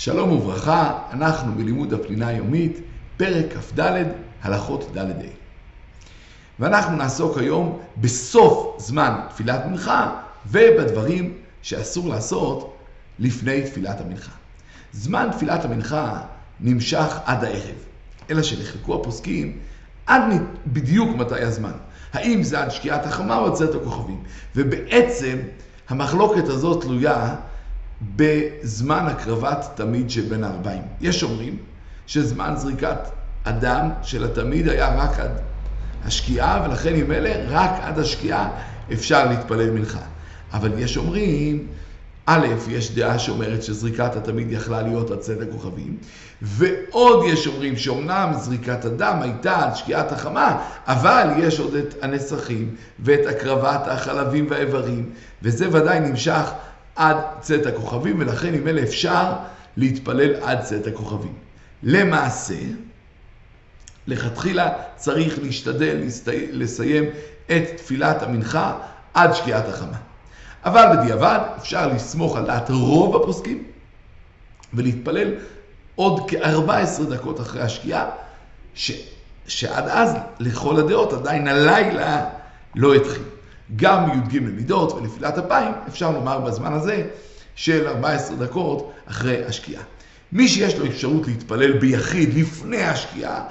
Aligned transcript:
שלום 0.00 0.32
וברכה, 0.32 0.98
אנחנו 1.12 1.54
בלימוד 1.54 1.92
הפנינה 1.92 2.26
היומית, 2.28 2.78
פרק 3.16 3.46
כ"ד, 3.52 4.04
הלכות 4.42 4.96
ד'. 4.96 5.12
ואנחנו 6.58 6.96
נעסוק 6.96 7.38
היום 7.38 7.80
בסוף 7.96 8.76
זמן 8.78 9.20
תפילת 9.28 9.66
מנחה 9.66 10.20
ובדברים 10.46 11.34
שאסור 11.62 12.08
לעשות 12.08 12.76
לפני 13.18 13.62
תפילת 13.62 14.00
המנחה. 14.00 14.32
זמן 14.92 15.28
תפילת 15.32 15.64
המנחה 15.64 16.20
נמשך 16.60 17.18
עד 17.24 17.44
הערב, 17.44 17.76
אלא 18.30 18.42
שנחלקו 18.42 18.94
הפוסקים 18.94 19.58
עד 20.06 20.22
בדיוק 20.66 21.16
מתי 21.16 21.42
הזמן. 21.42 21.72
האם 22.12 22.42
זה 22.42 22.62
עד 22.62 22.70
שקיעת 22.70 23.06
החמה 23.06 23.38
או 23.38 23.46
עד 23.46 23.52
צאת 23.52 23.74
הכוכבים. 23.74 24.22
ובעצם 24.56 25.38
המחלוקת 25.88 26.48
הזאת 26.48 26.82
תלויה 26.82 27.36
בזמן 28.16 29.06
הקרבת 29.06 29.66
תמיד 29.74 30.10
שבין 30.10 30.44
הארבעים. 30.44 30.82
יש 31.00 31.22
אומרים 31.22 31.56
שזמן 32.06 32.54
זריקת 32.56 32.98
הדם 33.44 33.90
של 34.02 34.24
התמיד 34.24 34.68
היה 34.68 34.94
רק 34.94 35.18
עד 35.18 35.30
השקיעה, 36.04 36.66
ולכן 36.66 36.94
עם 36.94 37.12
אלה 37.12 37.32
רק 37.48 37.70
עד 37.82 37.98
השקיעה 37.98 38.50
אפשר 38.92 39.28
להתפלל 39.28 39.70
מנחה. 39.70 40.00
אבל 40.52 40.78
יש 40.78 40.96
אומרים 40.96 41.66
א', 42.26 42.46
יש 42.68 42.94
דעה 42.94 43.18
שאומרת 43.18 43.62
שזריקת 43.62 44.16
התמיד 44.16 44.52
יכלה 44.52 44.82
להיות 44.82 45.10
עד 45.10 45.18
צאת 45.18 45.38
הכוכבים, 45.40 45.96
ועוד 46.42 47.24
יש 47.28 47.46
אומרים 47.46 47.76
שאומנם 47.76 48.32
זריקת 48.38 48.84
הדם 48.84 49.18
הייתה 49.22 49.64
עד 49.64 49.76
שקיעת 49.76 50.12
החמה, 50.12 50.62
אבל 50.86 51.28
יש 51.38 51.60
עוד 51.60 51.74
את 51.74 51.94
הנסכים 52.02 52.74
ואת 52.98 53.26
הקרבת 53.26 53.88
החלבים 53.88 54.46
והאיברים, 54.50 55.10
וזה 55.42 55.68
ודאי 55.68 56.00
נמשך 56.00 56.50
עד 57.00 57.16
צאת 57.40 57.66
הכוכבים, 57.66 58.20
ולכן 58.20 58.54
עם 58.54 58.68
אלה 58.68 58.82
אפשר 58.82 59.32
להתפלל 59.76 60.34
עד 60.34 60.60
צאת 60.60 60.86
הכוכבים. 60.86 61.34
למעשה, 61.82 62.58
לכתחילה 64.06 64.72
צריך 64.96 65.38
להשתדל 65.42 65.96
לסיים 66.52 67.04
את 67.46 67.62
תפילת 67.76 68.22
המנחה 68.22 68.78
עד 69.14 69.34
שקיעת 69.34 69.68
החמה. 69.68 69.96
אבל 70.64 70.96
בדיעבד 70.96 71.38
אפשר 71.58 71.86
לסמוך 71.86 72.36
על 72.36 72.46
דעת 72.46 72.70
רוב 72.70 73.16
הפוסקים 73.16 73.64
ולהתפלל 74.74 75.34
עוד 75.94 76.30
כ-14 76.30 77.04
דקות 77.10 77.40
אחרי 77.40 77.62
השקיעה, 77.62 78.06
ש... 78.74 78.92
שעד 79.46 79.88
אז 79.88 80.14
לכל 80.40 80.76
הדעות 80.76 81.12
עדיין 81.12 81.48
הלילה 81.48 82.24
לא 82.74 82.94
התחיל. 82.94 83.22
גם 83.76 84.08
י"ג 84.10 84.38
מידות 84.38 84.92
ונפילת 84.92 85.38
אפיים, 85.38 85.72
אפשר 85.88 86.10
לומר 86.10 86.40
בזמן 86.40 86.72
הזה 86.72 87.02
של 87.54 87.86
14 87.86 88.36
דקות 88.36 88.92
אחרי 89.06 89.44
השקיעה. 89.44 89.82
מי 90.32 90.48
שיש 90.48 90.78
לו 90.78 90.86
אפשרות 90.86 91.26
להתפלל 91.26 91.72
ביחיד 91.72 92.34
לפני 92.34 92.82
השקיעה, 92.82 93.42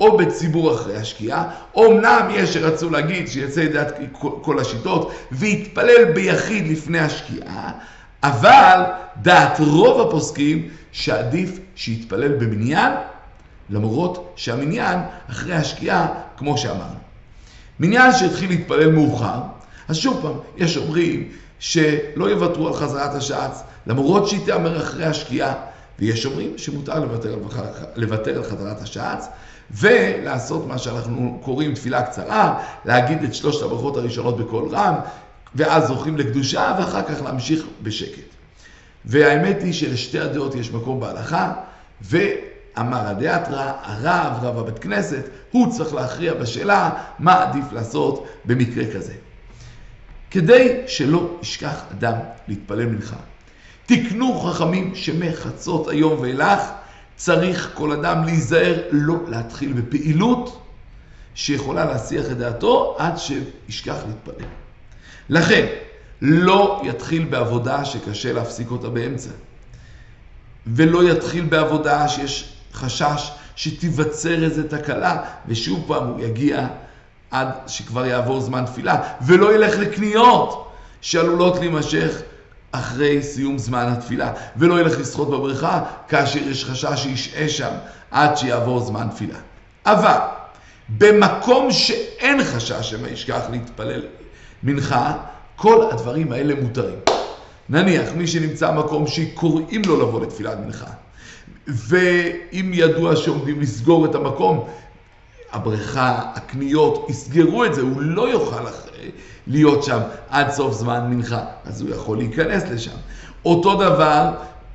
או 0.00 0.16
בציבור 0.16 0.74
אחרי 0.74 0.96
השקיעה, 0.96 1.50
אמנם 1.78 2.28
יש 2.30 2.54
שרצו 2.54 2.90
להגיד 2.90 3.28
שיצא 3.28 3.60
ידיעת 3.60 3.92
כל 4.42 4.58
השיטות 4.58 5.12
ויתפלל 5.32 6.04
ביחיד 6.14 6.66
לפני 6.66 6.98
השקיעה, 6.98 7.72
אבל 8.22 8.82
דעת 9.22 9.60
רוב 9.60 10.08
הפוסקים 10.08 10.68
שעדיף 10.92 11.58
שיתפלל 11.74 12.32
במניין, 12.32 12.92
למרות 13.70 14.32
שהמניין 14.36 14.98
אחרי 15.30 15.54
השקיעה, 15.54 16.06
כמו 16.36 16.58
שאמרנו. 16.58 16.98
מניין 17.80 18.12
שהתחיל 18.12 18.48
להתפלל 18.48 18.92
מאוחר, 18.92 19.40
אז 19.88 19.96
שוב 19.96 20.18
פעם, 20.22 20.36
יש 20.56 20.76
אומרים 20.76 21.28
שלא 21.58 22.30
יוותרו 22.30 22.68
על 22.68 22.74
חזרת 22.74 23.14
השעץ, 23.14 23.62
למרות 23.86 24.28
שהיא 24.28 24.46
תאמר 24.46 24.76
אחרי 24.82 25.04
השקיעה, 25.04 25.54
ויש 25.98 26.26
אומרים 26.26 26.58
שמותר 26.58 27.00
לוותר, 27.00 27.36
לוותר 27.96 28.36
על 28.36 28.44
חזרת 28.44 28.82
השעץ, 28.82 29.28
ולעשות 29.70 30.66
מה 30.66 30.78
שאנחנו 30.78 31.38
קוראים 31.42 31.74
תפילה 31.74 32.02
קצרה, 32.02 32.62
להגיד 32.84 33.22
את 33.22 33.34
שלושת 33.34 33.62
הברכות 33.62 33.96
הראשונות 33.96 34.36
בקול 34.36 34.68
רם, 34.72 34.94
ואז 35.54 35.86
זוכים 35.86 36.16
לקדושה, 36.16 36.76
ואחר 36.78 37.02
כך 37.02 37.22
להמשיך 37.22 37.64
בשקט. 37.82 38.28
והאמת 39.04 39.62
היא 39.62 39.72
שלשתי 39.72 40.20
הדעות 40.20 40.54
יש 40.54 40.72
מקום 40.72 41.00
בהלכה, 41.00 41.52
ואמר 42.02 43.06
הדאתרא, 43.06 43.72
הרב, 43.82 44.32
רב 44.42 44.58
הבית 44.58 44.78
כנסת, 44.78 45.24
הוא 45.50 45.72
צריך 45.72 45.94
להכריע 45.94 46.34
בשאלה 46.34 46.90
מה 47.18 47.42
עדיף 47.42 47.72
לעשות 47.72 48.26
במקרה 48.44 48.84
כזה. 48.94 49.12
כדי 50.30 50.82
שלא 50.86 51.38
ישכח 51.42 51.82
אדם 51.92 52.14
להתפלל 52.48 52.86
מנחה. 52.86 53.16
תקנו 53.86 54.40
חכמים 54.40 54.94
שמחצות 54.94 55.88
היום 55.88 56.20
ואילך 56.20 56.60
צריך 57.16 57.70
כל 57.74 57.92
אדם 57.92 58.24
להיזהר 58.24 58.82
לא 58.90 59.14
להתחיל 59.28 59.72
בפעילות 59.72 60.62
שיכולה 61.34 61.84
להסיח 61.84 62.24
את 62.30 62.38
דעתו 62.38 62.96
עד 62.98 63.14
שישכח 63.18 63.96
להתפלל. 64.06 64.46
לכן, 65.28 65.66
לא 66.22 66.82
יתחיל 66.84 67.24
בעבודה 67.24 67.84
שקשה 67.84 68.32
להפסיק 68.32 68.70
אותה 68.70 68.88
באמצע. 68.88 69.30
ולא 70.66 71.10
יתחיל 71.10 71.44
בעבודה 71.44 72.08
שיש 72.08 72.52
חשש 72.72 73.30
שתיווצר 73.56 74.44
איזו 74.44 74.62
תקלה, 74.68 75.22
ושוב 75.48 75.84
פעם 75.86 76.06
הוא 76.06 76.20
יגיע 76.20 76.68
עד 77.30 77.48
שכבר 77.66 78.06
יעבור 78.06 78.40
זמן 78.40 78.64
תפילה, 78.64 79.02
ולא 79.26 79.54
ילך 79.54 79.78
לקניות 79.78 80.70
שעלולות 81.00 81.58
להימשך 81.58 82.22
אחרי 82.72 83.22
סיום 83.22 83.58
זמן 83.58 83.86
התפילה, 83.86 84.32
ולא 84.56 84.80
ילך 84.80 85.00
לשחות 85.00 85.30
בבריכה 85.30 85.82
כאשר 86.08 86.38
יש 86.38 86.64
חשש 86.64 87.02
שישעה 87.02 87.48
שם 87.48 87.72
עד 88.10 88.36
שיעבור 88.36 88.80
זמן 88.80 89.08
תפילה. 89.14 89.38
אבל 89.86 90.18
במקום 90.88 91.72
שאין 91.72 92.44
חשש 92.44 92.90
שמא 92.90 93.08
ישכח 93.08 93.42
להתפלל 93.50 94.02
מנחה, 94.62 95.12
כל 95.56 95.90
הדברים 95.90 96.32
האלה 96.32 96.54
מותרים. 96.54 96.98
נניח 97.68 98.08
מי 98.16 98.26
שנמצא 98.26 98.70
במקום 98.70 99.06
שקוראים 99.06 99.82
לו 99.86 100.00
לבוא 100.00 100.20
לתפילת 100.20 100.58
מנחה, 100.58 100.90
ואם 101.66 102.70
ידוע 102.74 103.16
שעומדים 103.16 103.60
לסגור 103.60 104.06
את 104.06 104.14
המקום, 104.14 104.68
הבריכה, 105.52 106.22
הקניות, 106.34 107.06
יסגרו 107.10 107.64
את 107.64 107.74
זה, 107.74 107.80
הוא 107.80 108.00
לא 108.00 108.28
יוכל 108.28 108.62
להיות 109.46 109.84
שם 109.84 109.98
עד 110.30 110.50
סוף 110.50 110.74
זמן 110.74 111.10
מנחה, 111.10 111.44
אז 111.64 111.80
הוא 111.80 111.90
יכול 111.90 112.18
להיכנס 112.18 112.62
לשם. 112.70 112.96
אותו 113.44 113.74
דבר 113.74 114.30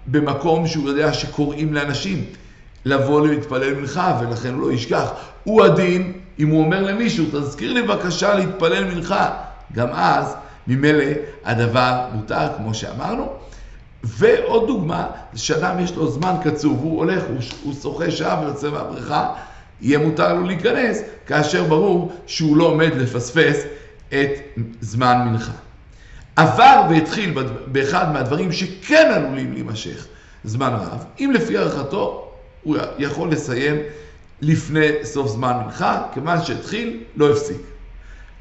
במקום 0.08 0.68
שהוא 0.68 0.90
יודע 0.90 1.14
שקוראים 1.14 1.74
לאנשים 1.74 2.26
לבוא 2.86 3.28
להתפלל 3.28 3.74
מנחה, 3.74 4.20
ולכן 4.22 4.54
הוא 4.54 4.62
לא 4.62 4.72
ישכח. 4.72 5.12
הוא 5.44 5.64
הדין 5.64 6.14
אם 6.40 6.50
הוא 6.50 6.64
אומר 6.64 6.82
למישהו, 6.82 7.26
תזכיר 7.32 7.74
לי 7.74 7.82
בבקשה 7.82 8.34
להתפלל 8.34 8.84
מנחה. 8.84 9.30
גם 9.74 9.88
אז, 9.92 10.36
ממילא 10.68 11.06
הדבר 11.46 12.06
מותר, 12.14 12.48
כמו 12.58 12.74
שאמרנו. 12.74 13.28
ועוד 14.04 14.68
דוגמה, 14.68 15.08
שאדם 15.36 15.80
יש 15.80 15.96
לו 15.96 16.12
זמן 16.12 16.36
קצוב, 16.44 16.80
הוא 16.82 16.98
הולך, 16.98 17.24
הוא 17.64 17.74
שוחה 17.82 18.12
שעה 18.12 18.42
ויוצא 18.42 18.70
מהבריכה, 18.70 19.34
יהיה 19.82 20.00
מותר 20.00 20.34
לו 20.34 20.44
להיכנס, 20.44 21.02
כאשר 21.28 21.64
ברור 21.64 22.14
שהוא 22.28 22.58
לא 22.58 22.64
עומד 22.64 22.96
לפספס 22.96 23.64
את 24.10 24.30
זמן 24.82 25.28
מנחה. 25.28 25.52
עבר 26.36 26.82
והתחיל 26.90 27.34
באחד 27.68 28.14
מהדברים 28.14 28.52
שכן 28.52 29.12
עלולים 29.16 29.54
להימשך 29.54 30.08
זמן 30.44 30.74
רב, 30.74 31.06
אם 31.20 31.32
לפי 31.34 31.58
הערכתו 31.58 32.32
הוא 32.64 32.78
יכול 32.98 33.32
לסיים 33.32 33.76
לפני 34.42 34.88
סוף 35.04 35.28
זמן 35.28 35.54
מנחה, 35.64 36.04
כיוון 36.14 36.44
שהתחיל, 36.44 37.04
לא 37.16 37.32
הפסיק. 37.32 37.62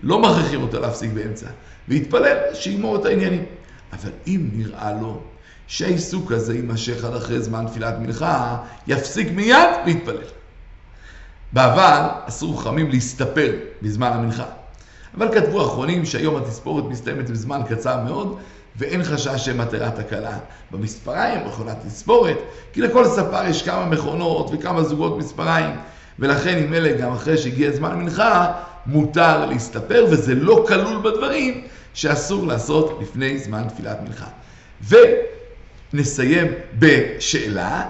לא 0.02 0.18
מכריחים 0.18 0.62
אותו 0.62 0.80
להפסיק 0.80 1.10
באמצע, 1.12 1.46
והתפלל 1.88 2.36
שיגמור 2.54 2.96
את 2.96 3.04
העניינים. 3.04 3.44
אבל 3.92 4.10
אם 4.26 4.48
נראה 4.52 4.92
לו 5.00 5.20
שהעיסוק 5.66 6.32
הזה 6.32 6.54
יימשך 6.54 7.04
עד 7.04 7.14
אחרי 7.14 7.42
זמן 7.42 7.66
תפילת 7.66 7.94
מנחה, 7.98 8.56
יפסיק 8.86 9.28
מיד 9.34 9.68
ויתפלל. 9.86 10.24
בעבר 11.52 12.08
אסור 12.28 12.60
חכמים 12.60 12.90
להסתפר 12.90 13.52
בזמן 13.82 14.10
המנחה. 14.12 14.44
אבל 15.16 15.34
כתבו 15.34 15.62
האחרונים 15.62 16.04
שהיום 16.06 16.36
התספורת 16.36 16.84
מסתיימת 16.84 17.30
בזמן 17.30 17.60
קצר 17.68 18.04
מאוד, 18.04 18.38
ואין 18.76 19.04
חשש 19.04 19.44
שמטרה 19.44 19.90
תקלה 19.90 20.38
במספריים, 20.70 21.46
מכונת 21.46 21.76
תספורת, 21.86 22.38
כי 22.72 22.80
לכל 22.80 23.04
ספר 23.04 23.44
יש 23.48 23.62
כמה 23.62 23.86
מכונות 23.86 24.50
וכמה 24.52 24.82
זוגות 24.82 25.18
מספריים, 25.18 25.76
ולכן 26.18 26.58
עם 26.58 26.74
אלה 26.74 26.92
גם 26.92 27.12
אחרי 27.12 27.38
שהגיע 27.38 27.70
זמן 27.70 27.98
מנחה, 27.98 28.52
מותר 28.86 29.46
להסתפר, 29.46 30.06
וזה 30.10 30.34
לא 30.34 30.64
כלול 30.68 31.02
בדברים 31.02 31.64
שאסור 31.94 32.46
לעשות 32.46 32.98
לפני 33.02 33.38
זמן 33.38 33.68
תפילת 33.68 33.98
מנחה. 34.02 34.26
ונסיים 35.92 36.46
בשאלה, 36.78 37.82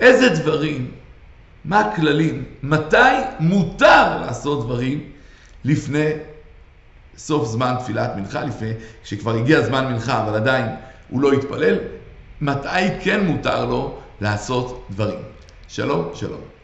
איזה 0.00 0.28
דברים 0.28 0.90
מה 1.66 1.80
הכללים, 1.80 2.44
מתי 2.62 2.96
מותר 3.40 4.20
לעשות 4.20 4.64
דברים 4.64 5.10
לפני 5.64 6.10
סוף 7.16 7.48
זמן 7.48 7.74
תפילת 7.80 8.16
מנחה, 8.16 8.44
לפני 8.44 8.72
שכבר 9.04 9.34
הגיע 9.34 9.60
זמן 9.60 9.92
מנחה 9.92 10.22
אבל 10.22 10.34
עדיין 10.34 10.66
הוא 11.10 11.20
לא 11.20 11.32
התפלל, 11.32 11.78
מתי 12.40 13.00
כן 13.00 13.26
מותר 13.26 13.64
לו 13.64 13.98
לעשות 14.20 14.86
דברים. 14.90 15.18
שלום, 15.68 16.10
שלום. 16.14 16.55